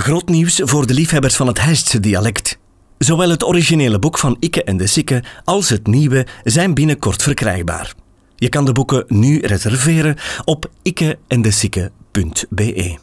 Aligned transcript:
Groot 0.00 0.28
nieuws 0.28 0.60
voor 0.64 0.86
de 0.86 0.94
liefhebbers 0.94 1.36
van 1.36 1.46
het 1.46 1.60
Heistse 1.60 2.00
dialect. 2.00 2.58
Zowel 2.98 3.30
het 3.30 3.44
originele 3.44 3.98
boek 3.98 4.18
van 4.18 4.36
Ikke 4.38 4.64
en 4.64 4.76
de 4.76 4.86
Sikke 4.86 5.22
als 5.44 5.68
het 5.68 5.86
nieuwe 5.86 6.26
zijn 6.44 6.74
binnenkort 6.74 7.22
verkrijgbaar. 7.22 7.94
Je 8.36 8.48
kan 8.48 8.64
de 8.64 8.72
boeken 8.72 9.04
nu 9.08 9.40
reserveren 9.40 10.16
op 10.44 10.70
ikkeendesikke.be. 10.82 12.98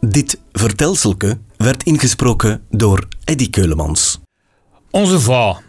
Dit 0.00 0.40
vertelselke 0.52 1.38
werd 1.56 1.82
ingesproken 1.82 2.62
door 2.70 3.08
Eddy 3.24 3.50
Keulemans. 3.50 4.20
Onze 4.90 5.20
va. 5.20 5.60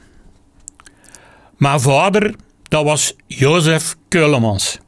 Mijn 1.57 1.81
vader, 1.81 2.35
dat 2.63 2.83
was 2.83 3.15
Jozef 3.27 3.95
Keulemans. 4.07 4.79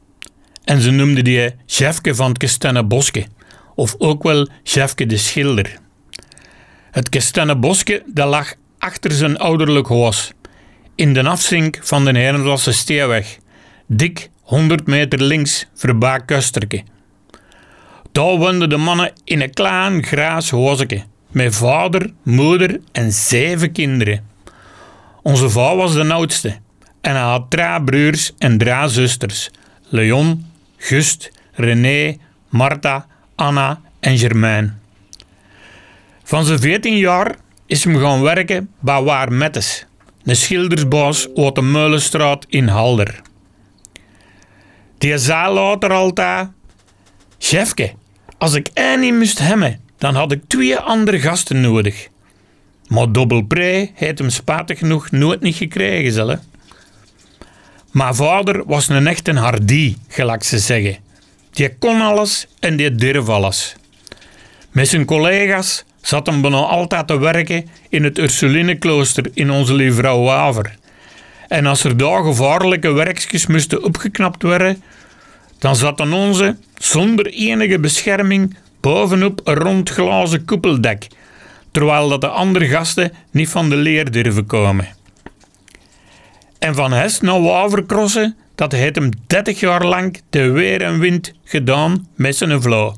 En 0.64 0.80
ze 0.80 0.90
noemden 0.90 1.24
die 1.24 1.54
Chefke 1.66 2.14
van 2.14 2.28
het 2.28 2.38
Kestenne 2.38 2.84
Boske, 2.84 3.26
of 3.74 3.94
ook 3.98 4.22
wel 4.22 4.48
Chefke 4.62 5.06
de 5.06 5.16
Schilder. 5.16 5.78
Het 6.90 7.08
Kestenne 7.08 7.56
Boske 7.56 8.02
dat 8.06 8.28
lag 8.28 8.54
achter 8.78 9.12
zijn 9.12 9.38
ouderlijk 9.38 9.88
huis, 9.88 10.32
in 10.94 11.14
de 11.14 11.28
afzink 11.28 11.78
van 11.82 12.04
de 12.04 12.18
Herenlasse 12.18 12.72
Steeweg, 12.72 13.38
dik 13.86 14.30
100 14.42 14.86
meter 14.86 15.22
links 15.22 15.66
voorbij 15.74 16.20
Kusterke. 16.24 16.82
Daar 18.12 18.36
woonden 18.36 18.68
de 18.68 18.76
mannen 18.76 19.12
in 19.24 19.40
een 19.40 19.54
klein 19.54 20.04
graas 20.04 20.50
huisje, 20.50 21.02
met 21.28 21.54
vader, 21.54 22.12
moeder 22.22 22.80
en 22.92 23.12
zeven 23.12 23.72
kinderen. 23.72 24.28
Onze 25.22 25.50
vrouw 25.50 25.76
was 25.76 25.92
de 25.92 26.12
oudste 26.12 26.56
en 27.00 27.12
hij 27.12 27.22
had 27.22 27.50
drie 27.50 27.82
broers 27.84 28.32
en 28.38 28.58
drie 28.58 28.88
zusters, 28.88 29.50
Leon, 29.88 30.49
Gust, 30.82 31.30
René, 31.52 32.16
Martha, 32.48 33.06
Anna 33.34 33.80
en 34.00 34.18
Germain. 34.18 34.80
Van 36.24 36.44
zijn 36.44 36.58
14 36.58 36.96
jaar 36.96 37.36
is 37.66 37.84
hem 37.84 37.96
gaan 37.98 38.22
werken 38.22 38.70
bij 38.80 39.02
Waar 39.02 39.32
Mettes, 39.32 39.86
een 40.24 40.36
schildersbaas 40.36 41.28
uit 41.34 41.54
de 41.54 41.62
Meulenstraat 41.62 42.46
in 42.48 42.68
Halder. 42.68 43.20
Die 44.98 45.18
zei 45.18 45.52
later 45.52 45.92
altijd: 45.92 46.48
Chefke, 47.38 47.92
als 48.38 48.54
ik 48.54 48.68
één 48.74 49.00
niet 49.00 49.14
moest 49.14 49.38
hebben, 49.38 49.80
dan 49.98 50.14
had 50.14 50.32
ik 50.32 50.42
twee 50.46 50.76
andere 50.76 51.20
gasten 51.20 51.60
nodig. 51.60 52.08
Maar 52.88 53.12
Dobbelpree 53.12 53.92
heeft 53.94 54.18
hem 54.18 54.30
spijtig 54.30 54.78
genoeg 54.78 55.10
nooit 55.10 55.40
niet 55.40 55.56
gekregen, 55.56 56.12
zelf. 56.12 56.38
Mijn 57.90 58.14
vader 58.14 58.62
was 58.66 58.88
een 58.88 59.06
echte 59.06 59.32
hardy, 59.32 59.96
gelijk 60.08 60.42
ze 60.42 60.58
zeggen. 60.58 60.96
Die 61.50 61.74
kon 61.78 62.00
alles 62.00 62.46
en 62.60 62.76
die 62.76 62.94
durf 62.94 63.28
alles. 63.28 63.74
Met 64.70 64.88
zijn 64.88 65.04
collega's 65.04 65.84
zat 66.00 66.26
hem 66.26 66.40
bijna 66.40 66.56
altijd 66.56 67.06
te 67.06 67.18
werken 67.18 67.68
in 67.88 68.04
het 68.04 68.18
Ursulineklooster 68.18 69.30
in 69.34 69.50
onze 69.50 69.74
Lievrouw 69.74 70.22
Waver. 70.22 70.78
En 71.48 71.66
als 71.66 71.84
er 71.84 71.96
daar 71.96 72.22
gevaarlijke 72.22 72.92
werkjes 72.92 73.46
moesten 73.46 73.84
opgeknapt 73.84 74.42
worden, 74.42 74.82
dan 75.58 75.76
zaten 75.76 76.12
onze, 76.12 76.56
zonder 76.78 77.26
enige 77.26 77.78
bescherming, 77.78 78.56
bovenop 78.80 79.40
een 79.44 79.54
rond 79.54 79.90
glazen 79.90 80.44
koepeldek, 80.44 81.06
terwijl 81.70 82.08
dat 82.08 82.20
de 82.20 82.28
andere 82.28 82.66
gasten 82.66 83.12
niet 83.30 83.48
van 83.48 83.68
de 83.70 83.76
leer 83.76 84.10
durven 84.10 84.46
komen. 84.46 84.88
En 86.60 86.74
van 86.74 86.92
Hest 86.92 87.22
naar 87.22 87.42
Waverkrossen, 87.42 88.36
dat 88.54 88.72
heeft 88.72 88.94
hem 88.94 89.10
30 89.26 89.60
jaar 89.60 89.84
lang 89.84 90.20
de 90.30 90.50
weer 90.50 90.82
en 90.82 90.98
wind 90.98 91.32
gedaan 91.44 92.06
met 92.14 92.36
zijn 92.36 92.62
vrouw. 92.62 92.94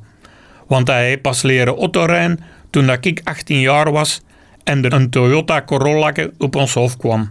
Want 0.66 0.88
hij 0.88 1.06
heeft 1.06 1.20
pas 1.20 1.42
leren 1.42 1.76
autorijden 1.76 2.40
toen 2.70 2.86
dat 2.86 3.04
ik 3.04 3.20
18 3.24 3.60
jaar 3.60 3.92
was 3.92 4.20
en 4.64 4.84
er 4.84 4.92
een 4.92 5.10
Toyota 5.10 5.62
Corolla 5.62 6.12
op 6.38 6.56
ons 6.56 6.74
hoofd 6.74 6.96
kwam. 6.96 7.30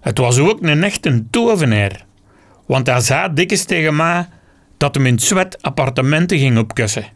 Het 0.00 0.18
was 0.18 0.38
ook 0.38 0.62
een 0.62 0.84
echte 0.84 1.24
tovenaar, 1.30 2.04
want 2.66 2.86
hij 2.86 3.00
zei 3.00 3.34
dikwijls 3.34 3.64
tegen 3.64 3.96
mij 3.96 4.28
dat 4.76 4.94
hem 4.94 5.06
in 5.06 5.14
het 5.14 5.22
zwet 5.22 5.62
appartementen 5.62 6.38
ging 6.38 6.58
opkussen. 6.58 7.06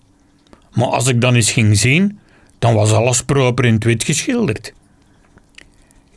Maar 0.73 0.89
als 0.89 1.07
ik 1.07 1.21
dan 1.21 1.35
eens 1.35 1.53
ging 1.53 1.79
zien, 1.79 2.19
dan 2.59 2.75
was 2.75 2.93
alles 2.93 3.23
proper 3.23 3.65
in 3.65 3.75
het 3.75 3.85
wit 3.85 4.05
geschilderd. 4.05 4.73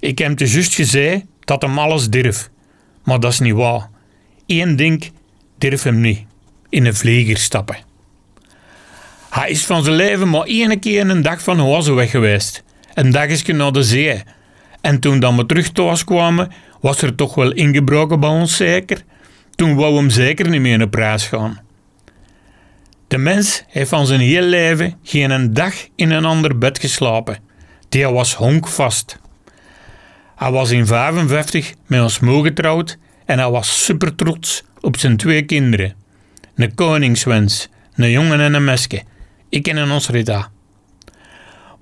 Ik 0.05 0.17
heb 0.17 0.37
te 0.37 0.47
juist 0.47 0.73
gezegd 0.73 1.21
dat 1.39 1.61
hem 1.61 1.79
alles 1.79 2.09
durf, 2.09 2.49
maar 3.03 3.19
dat 3.19 3.31
is 3.31 3.39
niet 3.39 3.53
waar. 3.53 3.89
Eén 4.47 4.75
ding 4.75 5.11
durf 5.57 5.83
hem 5.83 6.01
niet: 6.01 6.25
in 6.69 6.85
een 6.85 6.95
vlieger 6.95 7.37
stappen. 7.37 7.77
Hij 9.29 9.49
is 9.49 9.65
van 9.65 9.83
zijn 9.83 9.95
leven 9.95 10.29
maar 10.29 10.43
één 10.43 10.79
keer 10.79 11.09
een 11.09 11.21
dag 11.21 11.41
van 11.41 11.59
huis 11.59 11.87
weg 11.87 12.09
geweest. 12.09 12.63
Een 12.93 13.11
dagje 13.11 13.53
naar 13.53 13.71
de 13.71 13.83
zee. 13.83 14.23
En 14.81 14.99
toen 14.99 15.19
dan 15.19 15.37
we 15.37 15.45
terug 15.45 15.71
thuis 15.71 16.03
kwamen, 16.03 16.51
was 16.81 17.01
er 17.01 17.15
toch 17.15 17.35
wel 17.35 17.51
ingebroken 17.51 18.19
bij 18.19 18.29
ons 18.29 18.55
zeker. 18.55 19.03
Toen 19.55 19.75
wou 19.75 19.95
hem 19.95 20.09
zeker 20.09 20.49
niet 20.49 20.61
meer 20.61 20.77
naar 20.77 20.89
prijs 20.89 21.27
gaan. 21.27 21.59
De 23.07 23.17
mens 23.17 23.63
heeft 23.67 23.89
van 23.89 24.07
zijn 24.07 24.19
heel 24.19 24.43
leven 24.43 24.97
geen 25.03 25.31
een 25.31 25.53
dag 25.53 25.73
in 25.95 26.11
een 26.11 26.25
ander 26.25 26.57
bed 26.57 26.79
geslapen. 26.79 27.37
Die 27.89 28.07
was 28.07 28.33
honkvast. 28.33 29.23
Hij 30.35 30.51
was 30.51 30.71
in 30.71 30.85
55 30.85 31.73
met 31.85 32.01
ons 32.01 32.19
moe 32.19 32.43
getrouwd 32.43 32.97
en 33.25 33.39
hij 33.39 33.49
was 33.49 33.83
super 33.83 34.15
trots 34.15 34.63
op 34.81 34.97
zijn 34.97 35.17
twee 35.17 35.41
kinderen. 35.41 35.95
Een 36.55 36.75
koningswens, 36.75 37.69
een 37.95 38.09
jongen 38.09 38.39
en 38.39 38.53
een 38.53 38.63
meisje. 38.63 39.03
Ik 39.49 39.67
en 39.67 39.91
ons 39.91 40.09
Rita. 40.09 40.49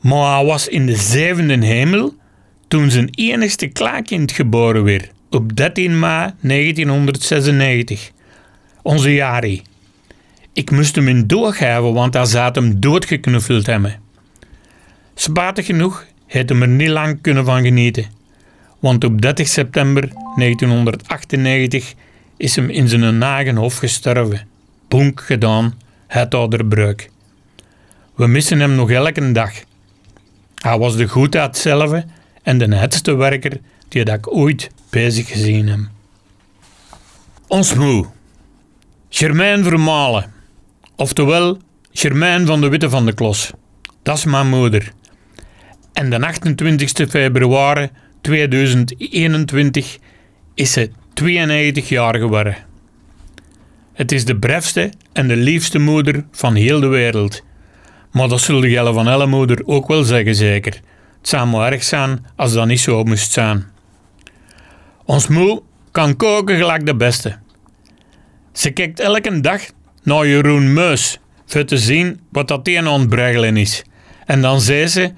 Maar 0.01 0.37
hij 0.37 0.45
was 0.45 0.67
in 0.67 0.85
de 0.85 0.95
zevende 0.95 1.65
hemel 1.65 2.15
toen 2.67 2.91
zijn 2.91 3.09
enigste 3.11 3.67
klaarkind 3.67 4.31
geboren 4.31 4.83
werd 4.83 5.11
op 5.29 5.55
13 5.55 5.99
mei 5.99 6.31
1996. 6.41 8.11
Onze 8.81 9.13
Jari. 9.13 9.61
Ik 10.53 10.71
moest 10.71 10.95
hem 10.95 11.07
in 11.07 11.27
doorgeven, 11.27 11.93
want 11.93 12.13
hij 12.13 12.25
zat 12.25 12.55
hem 12.55 12.79
doodgeknuffeld 12.79 13.65
hebben. 13.65 13.99
Spijtig 15.15 15.65
genoeg 15.65 16.05
heeft 16.27 16.49
hem 16.49 16.61
er 16.61 16.67
niet 16.67 16.89
lang 16.89 17.21
kunnen 17.21 17.45
van 17.45 17.61
genieten. 17.61 18.05
Want 18.83 19.03
op 19.03 19.21
30 19.21 19.47
september 19.47 20.09
1998 20.35 21.94
is 22.38 22.55
hem 22.55 22.69
in 22.69 22.88
zijn 22.88 23.17
nagen 23.17 23.55
hof 23.55 23.77
gestorven. 23.77 24.47
Bonk 24.88 25.21
gedaan, 25.21 25.79
het 26.07 26.33
ouderbreuk. 26.33 27.09
We 28.16 28.27
missen 28.27 28.59
hem 28.59 28.75
nog 28.75 28.91
elke 28.91 29.31
dag. 29.31 29.51
Hij 30.55 30.77
was 30.77 30.95
de 30.95 31.07
goedheid 31.07 31.57
zelf 31.57 32.03
en 32.41 32.57
de 32.57 32.67
netste 32.67 33.16
werker 33.16 33.59
die 33.88 34.03
dat 34.05 34.16
ik 34.16 34.35
ooit 34.35 34.69
bezig 34.89 35.27
gezien 35.27 35.67
heb. 35.67 35.79
Ons 37.47 37.73
moe. 37.73 38.05
Germain 39.09 39.63
Vermalen. 39.63 40.33
Oftewel, 40.95 41.57
Germain 41.91 42.45
van 42.45 42.61
de 42.61 42.69
Witte 42.69 42.89
van 42.89 43.05
de 43.05 43.13
Klos. 43.13 43.51
Dat 44.01 44.17
is 44.17 44.25
mijn 44.25 44.50
moeder. 44.50 44.91
En 45.94 46.09
de 46.09 46.25
28 46.25 47.09
februari 47.09 47.89
2021 48.23 49.97
is 50.53 50.72
ze 50.72 50.89
92 51.13 51.89
jaar 51.89 52.16
geworden. 52.16 52.56
Het 53.94 54.11
is 54.11 54.25
de 54.25 54.39
brefste 54.39 54.91
en 55.13 55.28
de 55.28 55.35
liefste 55.35 55.79
moeder 55.79 56.25
van 56.31 56.56
heel 56.56 56.79
de 56.79 56.88
wereld. 56.88 57.44
Maar 58.12 58.28
dat 58.28 58.41
zullen 58.41 58.69
Gelle 58.69 58.94
van 58.94 59.07
Elle 59.07 59.25
moeder 59.25 59.62
ook 59.66 59.88
wel 59.88 60.03
zeggen, 60.03 60.35
zeker. 60.35 60.73
Het 61.17 61.29
zou 61.29 61.47
maar 61.47 61.72
erg 61.72 61.83
zijn 61.83 62.25
als 62.35 62.53
dat 62.53 62.67
niet 62.67 62.79
zo 62.79 63.03
moest 63.03 63.31
zijn. 63.31 63.66
Ons 65.06 65.28
moe 65.28 65.62
kan 65.91 66.16
koken 66.16 66.57
gelijk 66.57 66.85
de 66.85 66.95
beste. 66.95 67.38
Ze 68.51 68.72
kijkt 68.72 69.00
elke 69.00 69.41
dag 69.41 69.62
naar 70.03 70.28
Jeroen 70.28 70.73
Meus, 70.73 71.19
voor 71.45 71.66
te 71.66 71.78
zien 71.78 72.19
wat 72.31 72.47
dat 72.47 72.68
een 72.68 72.88
ontbregelen 72.88 73.57
is. 73.57 73.83
En 74.25 74.42
dan 74.42 74.62
zei 74.62 74.88
ze, 74.88 75.12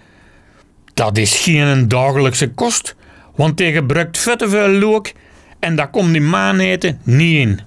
dat 0.96 1.18
is 1.18 1.40
geen 1.40 1.88
dagelijkse 1.88 2.52
kost, 2.52 2.96
want 3.36 3.60
hij 3.60 3.72
gebruikt 3.72 4.18
vette 4.18 4.50
veel 4.50 4.70
look 4.70 5.12
en 5.60 5.76
daar 5.76 5.90
komt 5.90 6.12
die 6.12 6.22
maaneten 6.22 7.00
niet 7.04 7.38
in. 7.38 7.60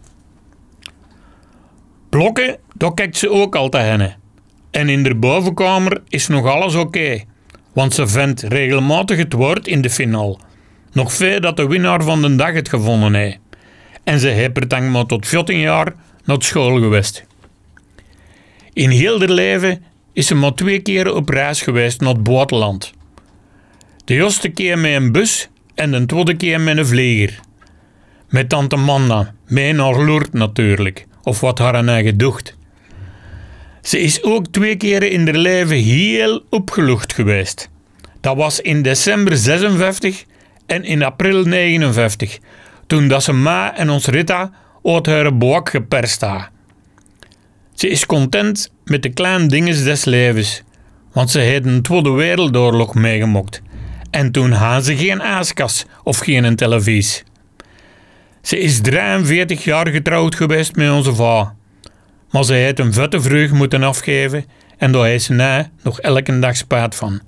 Blokken, 2.08 2.56
daar 2.74 2.94
kijkt 2.94 3.16
ze 3.16 3.30
ook 3.30 3.54
altijd 3.54 4.00
heen. 4.00 4.12
En 4.70 4.88
in 4.88 5.02
de 5.02 5.14
bovenkamer 5.14 6.02
is 6.08 6.26
nog 6.26 6.46
alles 6.46 6.74
oké, 6.74 7.22
want 7.72 7.94
ze 7.94 8.06
vindt 8.06 8.42
regelmatig 8.42 9.18
het 9.18 9.32
woord 9.32 9.66
in 9.66 9.80
de 9.80 9.90
finale. 9.90 10.38
Nog 10.92 11.12
veel 11.12 11.40
dat 11.40 11.56
de 11.56 11.66
winnaar 11.66 12.02
van 12.02 12.22
de 12.22 12.36
dag 12.36 12.52
het 12.52 12.68
gevonden 12.68 13.14
heeft. 13.14 13.38
En 14.04 14.18
ze 14.20 14.28
heeft 14.28 14.72
er 14.72 14.82
maar 14.82 15.06
tot 15.06 15.26
14 15.26 15.58
jaar 15.58 15.94
naar 16.24 16.42
school 16.42 16.80
geweest. 16.80 17.26
In 18.72 18.90
heel 18.90 19.18
haar 19.18 19.28
leven 19.28 19.84
is 20.12 20.26
ze 20.26 20.34
maar 20.34 20.54
twee 20.54 20.80
keer 20.80 21.14
op 21.14 21.28
reis 21.28 21.62
geweest 21.62 22.00
naar 22.00 22.14
het 22.14 22.22
buitenland. 22.22 22.92
De 24.04 24.14
eerste 24.14 24.48
keer 24.48 24.78
met 24.78 24.92
een 24.92 25.12
bus 25.12 25.48
en 25.78 25.90
de 25.90 26.06
tweede 26.06 26.34
keer 26.34 26.60
met 26.60 26.78
een 26.78 26.86
vlieger. 26.86 27.40
Met 28.28 28.48
tante 28.48 28.76
Manda, 28.76 29.34
mee 29.46 29.72
naar 29.72 30.04
Lourdes 30.04 30.32
natuurlijk, 30.32 31.06
of 31.22 31.40
wat 31.40 31.58
haar 31.58 31.86
eigen 31.86 32.18
docht. 32.18 32.56
Ze 33.82 34.00
is 34.00 34.22
ook 34.22 34.46
twee 34.46 34.76
keren 34.76 35.10
in 35.10 35.26
haar 35.26 35.36
leven 35.36 35.76
heel 35.76 36.42
opgelucht 36.50 37.12
geweest. 37.12 37.70
Dat 38.20 38.36
was 38.36 38.60
in 38.60 38.82
december 38.82 39.36
56 39.36 40.24
en 40.66 40.84
in 40.84 41.02
april 41.02 41.44
59, 41.44 42.38
toen 42.86 43.08
dat 43.08 43.22
ze 43.22 43.32
ma 43.32 43.76
en 43.76 43.90
ons 43.90 44.06
Rita 44.06 44.50
uit 44.82 45.06
haar 45.06 45.36
boek 45.36 45.70
geperst 45.70 46.20
had. 46.20 46.48
Ze 47.74 47.88
is 47.88 48.06
content 48.06 48.72
met 48.84 49.02
de 49.02 49.12
kleine 49.12 49.46
dingen 49.46 49.84
des 49.84 50.04
levens, 50.04 50.62
want 51.12 51.30
ze 51.30 51.38
heeft 51.38 51.66
een 51.66 51.82
Tweede 51.82 52.10
Wereldoorlog 52.10 52.94
meegemokt. 52.94 53.62
En 54.18 54.32
toen 54.32 54.52
had 54.52 54.84
ze 54.84 54.96
geen 54.96 55.22
aaskas 55.22 55.84
of 56.02 56.18
geen 56.18 56.56
televisie. 56.56 57.22
Ze 58.42 58.58
is 58.58 58.80
43 58.80 59.64
jaar 59.64 59.88
getrouwd 59.88 60.34
geweest 60.34 60.76
met 60.76 60.90
onze 60.90 61.14
vrouw. 61.14 61.54
Maar 62.30 62.44
ze 62.44 62.52
heeft 62.52 62.78
een 62.78 62.92
vette 62.92 63.20
vreugd 63.20 63.52
moeten 63.52 63.82
afgeven 63.82 64.44
en 64.78 64.92
daar 64.92 65.04
heeft 65.04 65.24
ze 65.24 65.32
na 65.32 65.70
nog 65.82 66.00
elke 66.00 66.38
dag 66.38 66.56
spaat 66.56 66.94
van. 66.94 67.20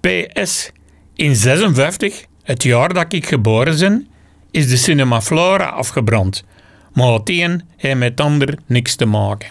PS. 0.00 0.70
In 1.14 1.36
56, 1.36 2.24
het 2.42 2.62
jaar 2.62 2.94
dat 2.94 3.12
ik 3.12 3.26
geboren 3.26 3.78
ben, 3.78 4.08
is 4.50 4.68
de 4.68 4.76
Cinema 4.76 5.20
Flora 5.20 5.64
afgebrand. 5.64 6.44
Maar 6.92 7.12
het 7.12 7.28
een 7.30 7.62
heeft 7.76 7.98
met 7.98 8.10
het 8.10 8.20
ander 8.20 8.58
niks 8.66 8.94
te 8.94 9.06
maken. 9.06 9.50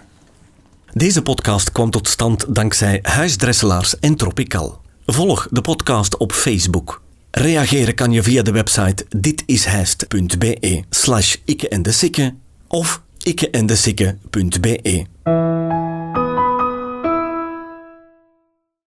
Deze 0.94 1.22
podcast 1.22 1.72
kwam 1.72 1.90
tot 1.90 2.08
stand 2.08 2.56
dankzij 2.56 3.00
Huisdresselaars 3.02 4.00
en 4.00 4.16
Tropical. 4.16 4.84
Volg 5.06 5.48
de 5.52 5.62
podcast 5.62 6.18
op 6.18 6.32
Facebook. 6.32 7.02
Reageren 7.32 7.96
kan 7.96 8.12
je 8.12 8.24
via 8.24 8.42
de 8.42 8.52
website 8.52 9.06
ditishijst.be 9.10 10.84
slash 10.90 11.36
ikke 11.46 11.70
en 11.70 11.82
de 11.82 12.32
of 12.68 13.02
ikkeendesikke.be. 13.24 15.06